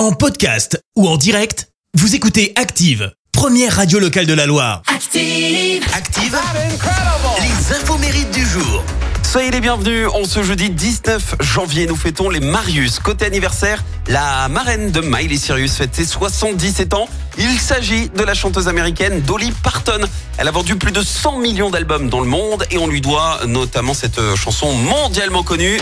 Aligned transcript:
En 0.00 0.12
podcast 0.12 0.82
ou 0.96 1.06
en 1.06 1.18
direct, 1.18 1.68
vous 1.92 2.14
écoutez 2.14 2.54
Active, 2.56 3.12
première 3.32 3.76
radio 3.76 3.98
locale 3.98 4.24
de 4.24 4.32
la 4.32 4.46
Loire. 4.46 4.80
Active. 4.86 5.84
Active, 5.94 6.38
les 7.42 7.76
infos 7.76 7.98
mérites 7.98 8.30
du 8.30 8.46
jour. 8.46 8.82
Soyez 9.22 9.50
les 9.50 9.60
bienvenus. 9.60 10.08
On 10.14 10.24
ce 10.24 10.42
jeudi 10.42 10.70
19 10.70 11.36
janvier, 11.40 11.86
nous 11.86 11.96
fêtons 11.96 12.30
les 12.30 12.40
Marius. 12.40 12.98
Côté 12.98 13.26
anniversaire, 13.26 13.84
la 14.08 14.48
marraine 14.48 14.90
de 14.90 15.02
Miley 15.02 15.36
Cyrus 15.36 15.76
fête 15.76 15.94
ses 15.94 16.06
77 16.06 16.94
ans. 16.94 17.06
Il 17.36 17.60
s'agit 17.60 18.08
de 18.08 18.22
la 18.22 18.32
chanteuse 18.32 18.68
américaine 18.68 19.20
Dolly 19.20 19.52
Parton. 19.62 20.00
Elle 20.38 20.48
a 20.48 20.50
vendu 20.50 20.76
plus 20.76 20.92
de 20.92 21.02
100 21.02 21.40
millions 21.40 21.68
d'albums 21.68 22.08
dans 22.08 22.20
le 22.20 22.26
monde 22.26 22.64
et 22.70 22.78
on 22.78 22.86
lui 22.86 23.02
doit 23.02 23.40
notamment 23.46 23.92
cette 23.92 24.18
euh, 24.18 24.34
chanson 24.34 24.72
mondialement 24.72 25.42
connue. 25.42 25.78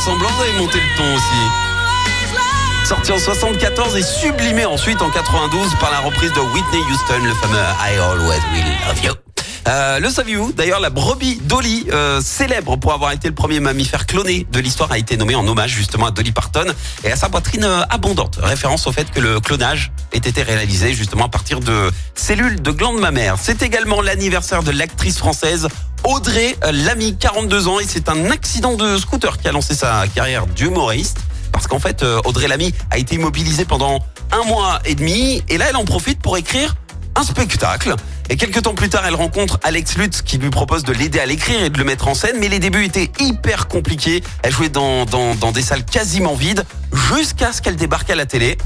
Semblant, 0.00 0.28
vous 0.30 0.42
avez 0.42 0.58
monté 0.58 0.78
le 0.78 0.96
ton 0.96 1.14
aussi. 1.14 2.86
Sorti 2.86 3.12
en 3.12 3.18
74 3.18 3.96
et 3.96 4.02
sublimé 4.02 4.64
ensuite 4.64 5.00
en 5.02 5.10
92 5.10 5.74
par 5.78 5.90
la 5.90 6.00
reprise 6.00 6.32
de 6.32 6.40
Whitney 6.40 6.82
Houston, 6.90 7.22
le 7.22 7.34
fameux 7.34 7.58
I 7.58 7.98
Always 7.98 8.40
Will 8.52 8.64
Love 8.86 9.04
You. 9.04 9.29
Euh, 9.68 9.98
le 9.98 10.08
saviez-vous 10.08 10.52
D'ailleurs, 10.52 10.80
la 10.80 10.90
brebis 10.90 11.40
Dolly, 11.44 11.86
euh, 11.92 12.20
célèbre 12.22 12.76
pour 12.76 12.92
avoir 12.92 13.12
été 13.12 13.28
le 13.28 13.34
premier 13.34 13.60
mammifère 13.60 14.06
cloné 14.06 14.46
de 14.50 14.58
l'histoire, 14.58 14.90
a 14.92 14.98
été 14.98 15.16
nommée 15.16 15.34
en 15.34 15.46
hommage 15.46 15.70
justement 15.70 16.06
à 16.06 16.10
Dolly 16.10 16.32
Parton 16.32 16.66
et 17.04 17.12
à 17.12 17.16
sa 17.16 17.28
poitrine 17.28 17.64
euh, 17.64 17.82
abondante. 17.90 18.38
Référence 18.42 18.86
au 18.86 18.92
fait 18.92 19.10
que 19.10 19.20
le 19.20 19.40
clonage 19.40 19.92
ait 20.12 20.18
été 20.18 20.42
réalisé 20.42 20.94
justement 20.94 21.26
à 21.26 21.28
partir 21.28 21.60
de 21.60 21.90
cellules 22.14 22.62
de 22.62 22.70
glandes 22.70 23.00
mammaires. 23.00 23.36
C'est 23.40 23.62
également 23.62 24.00
l'anniversaire 24.00 24.62
de 24.62 24.70
l'actrice 24.70 25.18
française 25.18 25.68
Audrey 26.04 26.56
Lamy, 26.72 27.16
42 27.18 27.68
ans, 27.68 27.78
et 27.78 27.84
c'est 27.86 28.08
un 28.08 28.30
accident 28.30 28.74
de 28.74 28.96
scooter 28.96 29.36
qui 29.36 29.48
a 29.48 29.52
lancé 29.52 29.74
sa 29.74 30.04
carrière 30.14 30.46
d'humoriste. 30.46 31.18
Parce 31.52 31.66
qu'en 31.66 31.78
fait, 31.78 32.02
Audrey 32.24 32.48
Lamy 32.48 32.72
a 32.90 32.96
été 32.96 33.16
immobilisée 33.16 33.66
pendant 33.66 33.98
un 34.32 34.44
mois 34.44 34.78
et 34.86 34.94
demi, 34.94 35.42
et 35.50 35.58
là, 35.58 35.66
elle 35.68 35.76
en 35.76 35.84
profite 35.84 36.22
pour 36.22 36.38
écrire 36.38 36.74
un 37.16 37.22
spectacle. 37.22 37.94
Et 38.28 38.36
quelques 38.36 38.62
temps 38.62 38.74
plus 38.74 38.88
tard, 38.88 39.02
elle 39.06 39.14
rencontre 39.14 39.58
Alex 39.62 39.96
Lutz 39.96 40.22
qui 40.22 40.38
lui 40.38 40.50
propose 40.50 40.84
de 40.84 40.92
l'aider 40.92 41.18
à 41.18 41.26
l'écrire 41.26 41.62
et 41.64 41.70
de 41.70 41.78
le 41.78 41.84
mettre 41.84 42.08
en 42.08 42.14
scène. 42.14 42.36
Mais 42.38 42.48
les 42.48 42.58
débuts 42.58 42.84
étaient 42.84 43.10
hyper 43.18 43.68
compliqués. 43.68 44.22
Elle 44.42 44.52
jouait 44.52 44.68
dans, 44.68 45.04
des 45.52 45.62
salles 45.62 45.84
quasiment 45.84 46.34
vides 46.34 46.64
jusqu'à 47.12 47.52
ce 47.52 47.62
qu'elle 47.62 47.76
débarque 47.76 48.10
à 48.10 48.14
la 48.14 48.26
télé. 48.26 48.58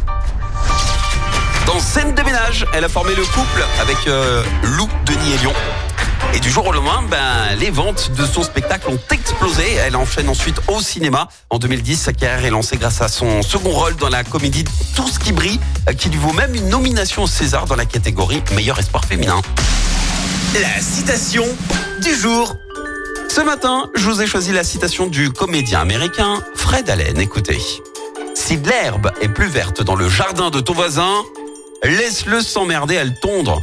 Dans 1.66 1.80
Scène 1.80 2.14
de 2.14 2.22
ménage, 2.22 2.66
elle 2.74 2.84
a 2.84 2.88
formé 2.88 3.14
le 3.14 3.24
couple 3.24 3.64
avec 3.80 3.96
euh, 4.06 4.44
Lou, 4.62 4.88
Denis 5.06 5.32
et 5.32 5.38
Lyon. 5.38 5.52
Et 6.34 6.40
du 6.40 6.50
jour 6.50 6.66
au 6.66 6.72
lendemain, 6.72 7.04
ben, 7.08 7.56
les 7.60 7.70
ventes 7.70 8.10
de 8.18 8.26
son 8.26 8.42
spectacle 8.42 8.88
ont 8.88 8.98
explosé. 9.12 9.62
Elle 9.86 9.94
enchaîne 9.94 10.28
ensuite 10.28 10.56
au 10.66 10.80
cinéma. 10.80 11.28
En 11.48 11.58
2010, 11.58 11.96
sa 11.96 12.12
carrière 12.12 12.44
est 12.44 12.50
lancée 12.50 12.76
grâce 12.76 13.00
à 13.00 13.06
son 13.06 13.40
second 13.42 13.70
rôle 13.70 13.94
dans 13.96 14.08
la 14.08 14.24
comédie 14.24 14.64
Tout 14.96 15.06
ce 15.06 15.20
qui 15.20 15.30
brille, 15.30 15.60
qui 15.96 16.08
lui 16.08 16.18
vaut 16.18 16.32
même 16.32 16.52
une 16.56 16.68
nomination 16.68 17.22
au 17.22 17.26
César 17.28 17.66
dans 17.66 17.76
la 17.76 17.86
catégorie 17.86 18.42
meilleur 18.52 18.80
espoir 18.80 19.04
féminin. 19.04 19.40
La 20.60 20.80
citation 20.80 21.44
du 22.02 22.12
jour. 22.12 22.56
Ce 23.28 23.40
matin, 23.40 23.88
je 23.94 24.10
vous 24.10 24.20
ai 24.20 24.26
choisi 24.26 24.52
la 24.52 24.64
citation 24.64 25.06
du 25.06 25.30
comédien 25.30 25.82
américain 25.82 26.42
Fred 26.56 26.90
Allen. 26.90 27.20
Écoutez. 27.20 27.60
Si 28.34 28.56
l'herbe 28.56 29.12
est 29.20 29.28
plus 29.28 29.46
verte 29.46 29.82
dans 29.82 29.94
le 29.94 30.08
jardin 30.08 30.50
de 30.50 30.58
ton 30.58 30.72
voisin, 30.72 31.22
laisse-le 31.84 32.40
s'emmerder 32.40 32.98
à 32.98 33.04
le 33.04 33.14
tondre. 33.22 33.62